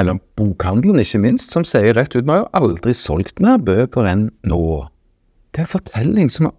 [0.01, 4.09] eller bokhandelen ikke minst, som sier rett ut vi har jo aldri solgt mer bøker
[4.09, 4.63] enn nå.
[5.53, 6.57] Det er en fortelling som har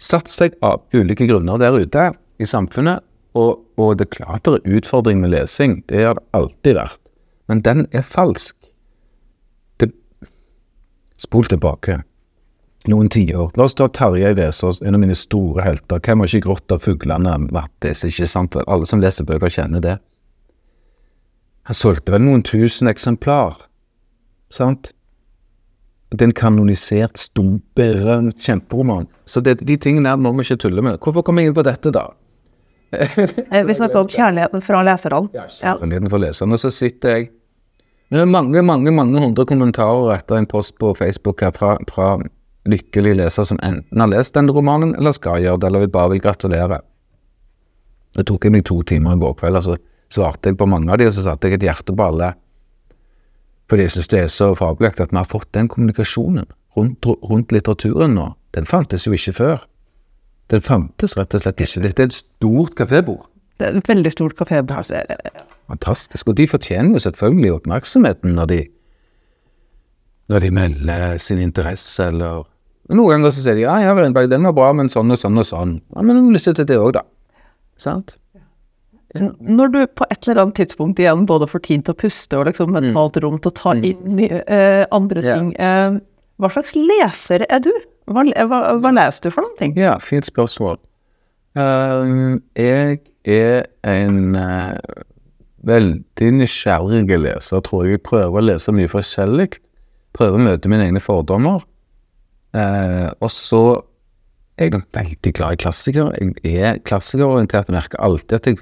[0.00, 3.04] satt seg av ulike grunner der ute i samfunnet.
[3.36, 7.00] Og, og det er klart det er utfordring med lesing, det har det alltid vært.
[7.52, 8.56] Men den er falsk.
[9.76, 9.90] Det,
[11.20, 12.00] spol tilbake.
[12.86, 13.50] noen tiår.
[13.58, 15.98] La oss ta Tarjei Vesaas, en av mine store helter.
[15.98, 18.56] Hvem har ikke grått av fuglene, Mattis, ikke sant?
[18.66, 19.96] Alle som leser bøker, kjenner det.
[21.66, 23.58] Han solgte vel noen tusen eksemplar,
[24.54, 24.92] sant?
[26.14, 29.08] Det er en kanonisert, stor, berømt kjemperoman.
[29.26, 31.00] Så det, de tingene der må vi ikke tulle med.
[31.02, 32.06] Hvorfor kom jeg inn på dette, da?
[32.96, 35.26] Eh, Vi snakker om kjærligheten fra leserne.
[35.34, 35.48] Ja.
[35.50, 36.54] Kjærligheten fra leserne.
[36.54, 37.26] Og så sitter jeg
[38.14, 42.12] med mange, mange mange hundre kommentarer etter en post på Facebook her fra, fra
[42.70, 46.14] lykkelige lesere som enten har lest denne romanen, eller skal gjøre det, eller vil bare
[46.14, 46.78] vil gratulere.
[48.14, 49.76] Det tok meg to timer i går kveld, og så
[50.12, 52.32] svarte jeg på mange av de, og så satte jeg et hjerte på alle.
[53.70, 57.54] Fordi jeg syns det er så fabelaktig at vi har fått den kommunikasjonen rundt, rundt
[57.54, 58.28] litteraturen nå.
[58.54, 59.64] Den fantes jo ikke før.
[60.52, 61.82] Den fantes rett og slett ikke.
[61.82, 63.26] Dette er et stort kafébord.
[63.58, 64.94] Det er et veldig stort kafébord.
[65.66, 66.28] Fantastisk.
[66.30, 68.60] Og de fortjener jo selvfølgelig oppmerksomheten når de
[70.26, 72.46] når de melder sin interesse, eller
[72.86, 75.46] Noen ganger så sier de ja, ja, den var bra, men sånn og sånn og
[75.46, 75.72] sånn.
[75.90, 77.02] Ja, men hun har til det òg, da.
[77.82, 78.14] Sant?
[79.40, 82.46] Når du på et eller annet tidspunkt igjen både får tid til å puste og
[82.48, 85.98] liksom mentalt rom til å ta inn uh, andre ting, uh,
[86.42, 87.72] hva slags leser er du?
[88.10, 89.74] Hva, hva, hva leser du for noen ting?
[89.80, 90.78] Ja, fint spørsmål.
[91.56, 94.36] Uh, jeg er en
[95.66, 97.96] veldig nysgjerrig leser, tror jeg.
[97.96, 99.50] Jeg prøver å lese mye forskjellig.
[100.16, 101.64] Prøver å møte mine egne fordommer.
[102.56, 103.62] Og så
[104.56, 106.28] er jeg veldig glad i klassikere.
[106.44, 107.68] Jeg er klassikerorientert.
[107.68, 108.60] Jeg merker alltid at jeg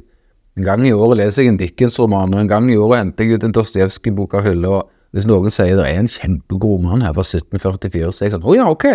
[0.54, 3.38] en gang i året leser jeg en Dickens-roman, og en gang i året henter jeg
[3.38, 4.82] ut en Dostojevskij-bok av hylla.
[5.14, 8.46] Hvis noen sier det er en kjempegod roman her fra 1744, så er jeg sånn
[8.46, 8.86] Å ja, ok.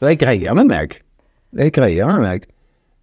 [0.00, 0.98] For jeg greier med meg.
[1.56, 2.46] Jeg greier med meg.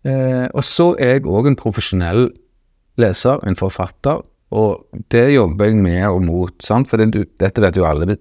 [0.05, 2.29] Eh, og så er jeg òg en profesjonell
[3.01, 6.55] leser, en forfatter, og det jobber jeg med og mot.
[6.65, 6.89] sant?
[6.89, 8.17] For det, dette vet jo alle.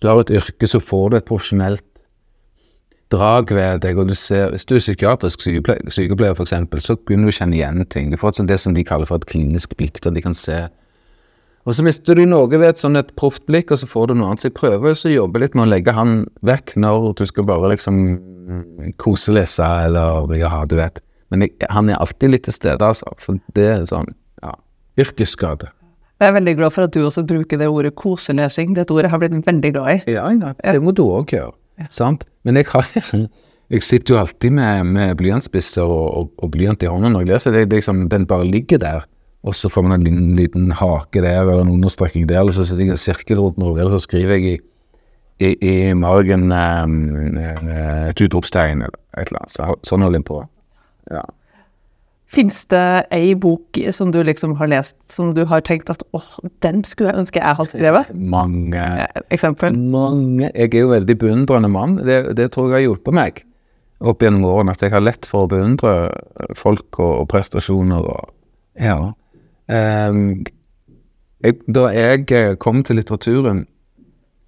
[0.00, 1.84] Du har et yrke, så får du et profesjonelt
[3.12, 7.28] drag ved deg, og du ser, hvis du er psykiatrisk sykepleier, sykepleier eksempel, så begynner
[7.28, 8.10] du å kjenne igjen ting.
[8.12, 10.36] Du får et sånt, det som de kaller for et klinisk blikk, der de kan
[10.36, 10.64] se.
[11.62, 14.16] Og så mister du noe ved et sånn et proft blikk, og så får du
[14.16, 14.42] noe annet.
[14.42, 17.46] Så jeg prøver så å jobbe litt med å legge han vekk når du skal
[17.46, 18.00] bare liksom
[19.02, 20.98] koselese, eller ja, du vet.
[21.30, 23.14] Men jeg, han er alltid litt til stede, altså.
[23.22, 24.10] For det er sånn,
[24.42, 24.56] ja,
[25.00, 25.70] yrkesskade.
[26.22, 28.74] Jeg er veldig glad for at du også bruker det ordet koselesing.
[28.76, 29.96] Det ordet har jeg blitt veldig glad i.
[30.14, 31.54] Ja, ja, det må du òg gjøre.
[31.90, 32.26] Sant?
[32.44, 32.86] Men jeg har
[33.72, 37.28] Jeg sitter jo alltid med, med blyantspisser og, og, og blyant i hånda når jeg
[37.30, 37.54] leser.
[37.56, 39.06] Det, liksom, den bare ligger der,
[39.48, 42.66] og så får man en liten, liten hake der eller en understrekning der, eller så
[42.68, 44.58] setter jeg en sirkel rundt noe, eller så skriver jeg i,
[45.40, 49.54] i, i margen um, et utropstegn eller et eller annet.
[49.56, 50.42] Så, sånn holder jeg på.
[51.16, 51.24] Ja.
[52.32, 56.30] Fins det ei bok som du liksom har lest, som du har tenkt at åh,
[56.64, 58.12] den skulle jeg ønske jeg hadde skrevet?
[58.16, 59.76] Mange Eh, Eksempel.
[59.76, 61.98] mange Jeg er jo veldig beundrende mann.
[62.00, 63.42] Det, det tror jeg har hjulpet meg
[64.00, 64.72] opp gjennom årene.
[64.72, 65.92] At jeg har lett for å beundre
[66.56, 68.32] folk og, og prestasjoner og
[68.80, 69.12] Ja.
[69.68, 70.42] Um,
[71.42, 73.66] jeg, da jeg eh, kom til litteraturen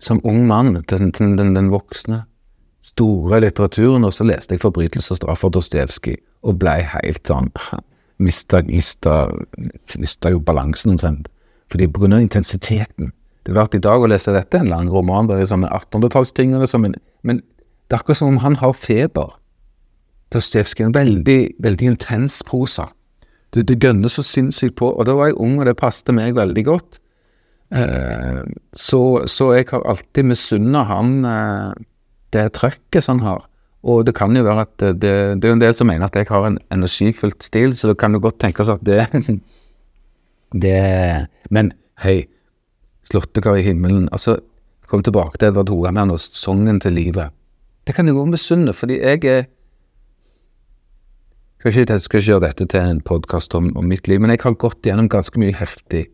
[0.01, 2.25] som ung mann, den, den, den, den voksne,
[2.85, 7.53] store litteraturen, og så leste jeg 'Forbrytelse og straff' av Dostojevskij, og blei helt sånn
[8.23, 9.15] Mista, mista,
[9.99, 11.27] mista jo balansen omtrent.
[11.73, 13.09] Fordi på grunn av intensiteten.
[13.43, 16.53] Det er klart I dag å lese dette en lang roman, det er sånne 1800-tallsting,
[16.55, 16.95] eller sånn, men,
[17.27, 19.35] men det er akkurat som om han har feber.
[20.33, 22.87] Dostojevskij er veldig, veldig intens prosa.
[23.53, 26.39] Det, det gønner så sinnssykt på, og da var jeg ung, og det passet meg
[26.39, 27.01] veldig godt.
[27.75, 28.41] Eh,
[28.79, 31.85] så, så jeg har alltid misunna han eh,
[32.35, 33.45] det trøkket som han har.
[33.85, 35.11] Og det kan jo være at det,
[35.43, 38.17] det, er en del som mener at jeg har en energifylt stil, så det kan
[38.17, 39.05] jo godt tenkes at det
[40.65, 40.79] det
[41.51, 42.25] Men hei,
[43.05, 44.39] Slåttekar i himmelen Altså,
[44.89, 47.33] kom tilbake til Edvard Hoem og sangen til livet.
[47.85, 49.45] Det kan jeg òg misunne, fordi jeg er
[51.65, 54.43] skal ikke, skal ikke gjøre dette til en podkast om, om mitt liv, men jeg
[54.43, 56.07] har gått gjennom ganske mye heftig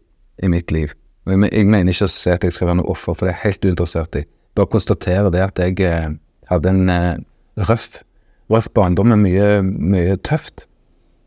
[0.42, 0.92] i mitt liv.
[1.26, 3.32] Og jeg, jeg mener ikke å si at jeg skal være noe offer, for det
[3.32, 4.22] er jeg helt uinteressert i.
[4.54, 6.06] Bare konstatere det at jeg eh,
[6.50, 7.18] hadde en eh,
[7.68, 8.00] røff,
[8.52, 10.66] røff barndom med mye, mye tøft.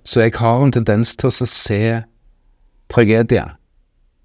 [0.04, 1.82] Så jeg har en tendens til å se
[2.92, 3.46] tragedie.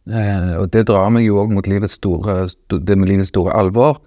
[0.08, 4.00] Eh, og det drar meg jo òg mot livets store, det med livets store alvor.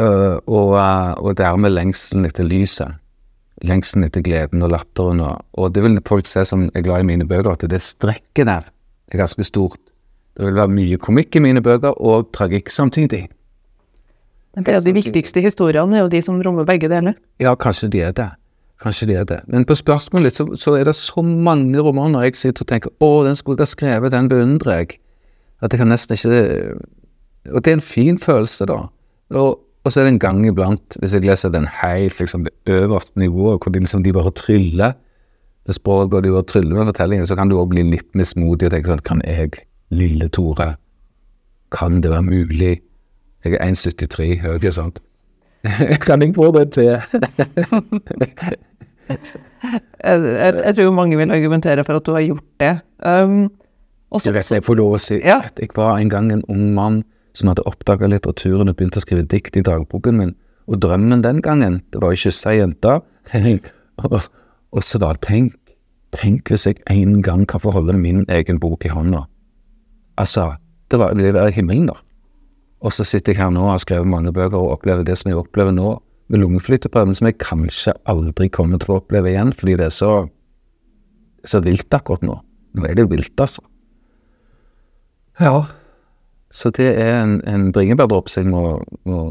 [0.00, 2.94] Uh, og, uh, og dermed lengselen etter lyset.
[3.66, 5.20] Lengselen etter gleden og latteren.
[5.20, 8.48] Og, og det vil folk se som er glad i mine bøker, at det strekket
[8.48, 9.80] der er ganske stort.
[10.38, 13.26] Det vil være mye komikk i mine bøker, og tragikk samtidig.
[14.58, 17.14] Det er de viktigste historiene er jo de som rommer begge deler.
[17.38, 18.30] Ja, kanskje de er det.
[18.82, 19.40] Kanskje de er det.
[19.46, 23.10] Men på spørsmålet så, så er det så mange romaner jeg sitter og tenker å,
[23.26, 24.98] den skulle jeg ha skrevet, den beundrer jeg.
[25.60, 26.78] At jeg kan nesten ikke
[27.52, 28.82] Og det er en fin følelse, da.
[29.36, 32.52] Og, Og så er det en gang iblant, hvis jeg leser den helt liksom det
[32.68, 34.92] øverste nivået, hvor de, liksom, de bare tryller
[35.66, 38.68] med språket og de bare tryller med fortellingen, så kan du òg bli litt mismodig
[38.68, 40.74] og tenke sånn Kan jeg, lille Tore,
[41.72, 42.74] kan det være mulig?
[43.44, 45.00] Jeg er 1,73 høy, ikke sant?
[46.06, 46.96] kan jeg få det til?
[49.10, 52.74] Jeg, jeg, jeg tror mange vil argumentere for at du har gjort det.
[53.02, 53.50] Um,
[54.10, 55.40] også, Jeg vet jeg får lov å si Ja.
[55.44, 57.00] at jeg var en gang en ung mann
[57.34, 60.32] som hadde oppdaga litteraturen og begynte å skrive dikt i dagboken min.
[60.70, 63.00] Og drømmen den gangen, det var å kysse ei jente.
[64.04, 64.20] og,
[64.72, 65.54] og så da, tenk,
[66.16, 69.24] tenk hvis jeg en gang kan få holde min egen bok i hånda.
[70.18, 70.52] Altså,
[70.90, 71.98] det var, det var himmelen, da.
[72.80, 75.30] Og så sitter jeg her nå og har skrevet mange bøker og opplever det som
[75.30, 75.98] jeg opplever nå,
[76.30, 80.12] med lungeflyteprøven, som jeg kanskje aldri kommer til å oppleve igjen, fordi det er så,
[81.42, 82.36] så vilt akkurat nå.
[82.78, 83.64] Nå er det vilt, altså.
[85.40, 85.64] Ja.
[86.54, 88.78] Så det er en, en bringebærdråpe, så jeg må,
[89.10, 89.24] må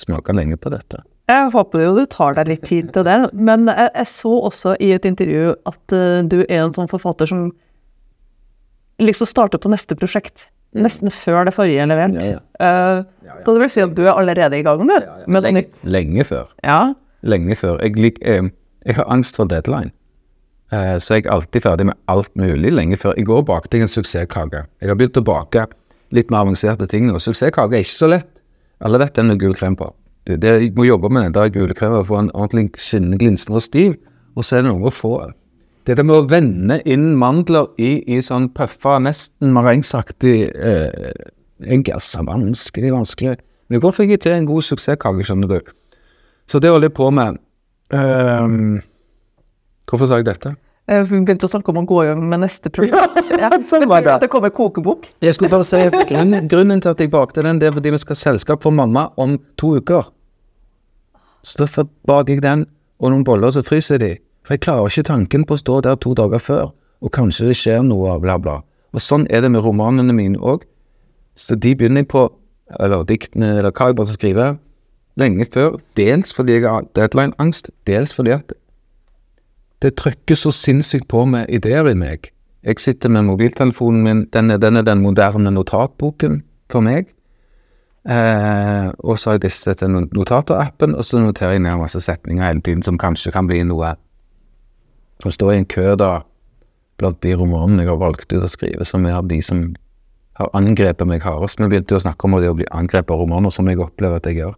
[0.00, 1.02] smake lenge på dette.
[1.26, 4.76] Jeg håper jo du tar deg litt tid til det, men jeg, jeg så også
[4.80, 7.48] i et intervju at uh, du er en sånn forfatter som
[9.02, 10.46] liksom starter på neste prosjekt,
[10.76, 12.14] nesten før det forrige er levert.
[12.20, 12.40] Ja, ja.
[12.60, 15.80] Eh, Så det vil si at du er allerede i gang med, med noe nytt.
[15.84, 16.50] lenge før.
[16.64, 16.92] Ja.
[17.26, 17.80] Lenge før.
[17.82, 18.48] Jeg, lik, eh,
[18.86, 19.90] jeg har angst for deadline.
[20.72, 23.14] Eh, så jeg er alltid ferdig med alt mulig lenge før.
[23.18, 24.64] I går bakte jeg en suksesskake.
[24.80, 25.66] Jeg har begynt å bake
[26.14, 27.18] litt mer avanserte ting nå.
[27.22, 28.28] Suksesskake er ikke så lett.
[28.84, 29.88] Alle vet den med gul krem på.
[30.26, 33.18] Det, det, jeg må jobbe med den der gule kremen og få en ordentlig skinnende,
[33.20, 33.94] glinsende og stiv.
[34.36, 35.12] Og så er det noe å få
[35.86, 41.12] Det der med å vende inn mandler i, i sånn pøffa, nesten marengsaktig eh,
[41.86, 43.36] gass er vanskelig, vanskelig.
[43.68, 45.72] Men det går fikk jeg til en god suksesskake, skjønner du.
[46.50, 47.38] Så det holder jeg på med.
[47.94, 48.80] Um,
[49.86, 50.56] hvorfor sa jeg dette?
[50.90, 53.14] Eh, Vi begynte å snakke om å gå med neste program.
[53.42, 54.26] Ja, sånn var det det.
[54.26, 55.06] det kommer kokebok?
[55.22, 58.02] Jeg skulle bare si grunnen, grunnen til at jeg bakte den, det er fordi vi
[58.02, 60.10] skal ha selskap for mamma om to uker.
[61.46, 62.66] Så derfor baker jeg den,
[62.98, 64.16] og noen boller, så fryser de.
[64.46, 66.68] For jeg klarer ikke tanken på å stå der to dager før,
[67.02, 68.60] og kanskje det skjer noe, bla, bla.
[68.94, 70.62] Og sånn er det med romanene mine òg.
[71.34, 72.28] Så de begynner jeg på,
[72.78, 74.46] eller diktene, eller hva jeg bare skal skrive,
[75.18, 75.80] lenge før.
[75.98, 78.54] Dels fordi jeg har deadline-angst, dels fordi at
[79.82, 82.30] det trykker så sinnssykt på med ideer i meg.
[82.66, 86.40] Jeg sitter med mobiltelefonen min, den er, den er den moderne notatboken
[86.72, 87.10] for meg.
[88.06, 92.00] Eh, og så har jeg disse til no- notaterappen, og så noterer jeg ned masse
[92.00, 93.96] setninger hele tiden som kanskje kan bli noe
[95.24, 96.20] Å stå i en kø da
[97.00, 99.68] blant de romanene jeg har valgt ut å skrive, som er av de som
[100.36, 101.60] har angrepet meg hardest.
[101.60, 104.28] Vi begynte å snakke om det å bli angrepet av romaner, som jeg opplever at
[104.28, 104.56] jeg gjør.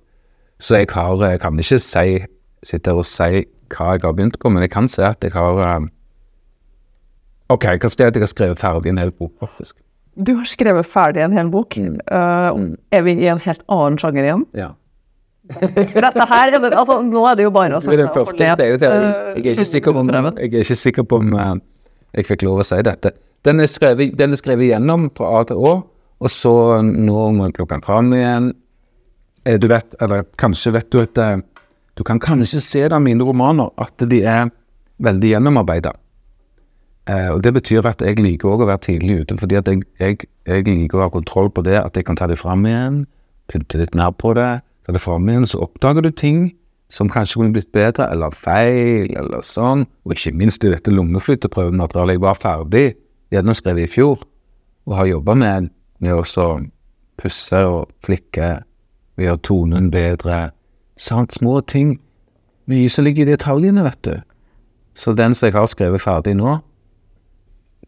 [0.59, 2.07] Så jeg har, jeg kan ikke si,
[2.67, 3.45] sitte her og si
[3.75, 5.89] hva jeg har begynt på, men jeg kan si at jeg har eh,
[7.49, 9.79] Ok, jeg kan si at jeg har skrevet ferdig en hel bok, faktisk.
[10.21, 11.79] Du har skrevet ferdig en hel bok.
[11.79, 12.59] Eh,
[12.93, 14.43] er vi i en helt annen sjanger igjen?
[14.59, 14.75] Ja.
[15.49, 18.59] For dette her, er altså, nå er det jo bare å er den første jeg
[18.61, 18.97] sier til.
[19.39, 21.55] Jeg er ikke sikker på om, jeg er ikke sikker på om eh,
[22.19, 23.15] jeg fikk lov å si dette.
[23.47, 25.75] Den er skrevet, den er skrevet gjennom fra A til Å,
[26.19, 28.51] og så nå må jeg plukke den fram igjen.
[29.63, 31.39] Du vet, eller kanskje vet du at eh,
[31.97, 34.51] du kan kanskje se av mine romaner at de er
[35.03, 35.95] veldig gjennomarbeida.
[37.09, 39.87] Eh, og Det betyr at jeg liker også å være tidlig ute, fordi at jeg,
[40.03, 43.07] jeg, jeg liker å ha kontroll på det, at jeg kan ta det fram igjen,
[43.49, 44.59] pynte litt mer på det,
[44.89, 46.47] ta det fram igjen, så oppdager du ting
[46.89, 49.85] som kanskje kunne blitt bedre, eller feil, eller sånn.
[50.09, 52.17] Og ikke minst i dette lungeflyteprøvematerialet.
[52.17, 52.85] Jeg var ferdig
[53.35, 54.23] gjennomskrevet i fjor,
[54.89, 55.69] og har jobba med,
[56.01, 56.47] med å
[57.21, 58.49] pusse og flikke,
[59.19, 60.39] og gjøre tonen bedre.
[60.97, 61.99] Sant, små ting.
[62.65, 64.17] Mye som ligger i detaljene, vet du.
[64.97, 66.57] Så den som jeg har skrevet ferdig nå,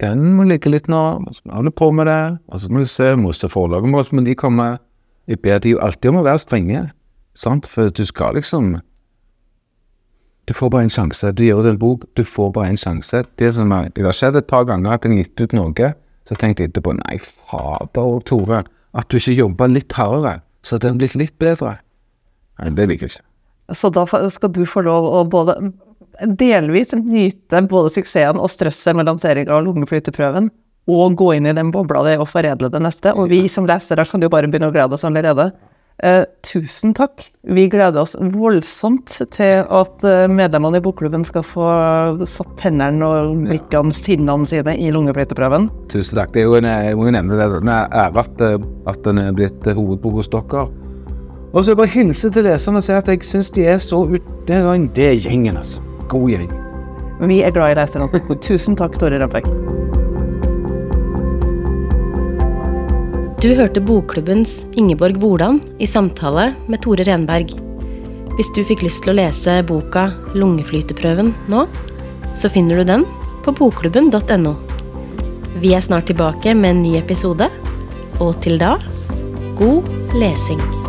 [0.04, 1.00] den må ligge litt nå.
[1.32, 2.22] så må holde på med det.
[2.52, 4.76] Og så må vi se, må se forlaget vårt, men de kommer
[5.30, 6.84] Jeg ber de jo alltid om å være strenge,
[7.38, 8.80] sant, for du skal liksom
[10.48, 11.30] Du får bare en sjanse.
[11.38, 13.20] Du gir ut en bok, du får bare en sjanse.
[13.38, 15.90] Det som er, det har skjedd et par ganger at jeg har gitt ut noe,
[16.26, 18.64] så tenkte jeg etterpå Nei, fader Tore,
[18.98, 21.76] at du ikke jobba litt hardere, så hadde den blitt litt bedre.
[22.58, 23.26] Nei, det liker jeg ikke.
[23.78, 24.02] Så da
[24.34, 25.60] skal du få lov å både
[26.40, 30.50] delvis nyte både suksessen og stresset med lanseringa av lungeflyteprøven,
[30.90, 33.14] og gå inn i den bobla di og foredle det neste.
[33.14, 35.50] Og vi som lesere kan jo bare begynne å glede oss allerede.
[36.02, 37.26] Eh, tusen takk.
[37.42, 41.66] Vi gleder oss voldsomt til at eh, medlemmene i bokklubben skal få
[42.24, 45.68] satt tennene og blikkene, sinnene sine i lungeflyteprøven.
[45.92, 46.32] Tusen takk.
[46.32, 49.02] Det er jo en, jeg må jo nevne det, det er ære at, eh, at
[49.04, 50.70] den er blitt hovedbok hos dere.
[51.50, 54.32] Og så bare hilse til leserne og si at jeg syns de er så ut...
[54.48, 55.84] Det er, gjengen, altså.
[56.08, 56.48] God gjeng.
[57.28, 58.08] Vi er glad i leserne.
[58.46, 59.50] Tusen takk, Tore Rønbeck.
[63.40, 67.54] Du hørte Bokklubbens Ingeborg Hvordan i samtale med Tore Renberg.
[68.36, 71.62] Hvis du fikk lyst til å lese boka Lungeflyteprøven nå,
[72.36, 73.06] så finner du den
[73.40, 74.52] på bokklubben.no.
[75.56, 77.48] Vi er snart tilbake med en ny episode,
[78.20, 78.74] og til da
[79.56, 79.88] god
[80.20, 80.79] lesing.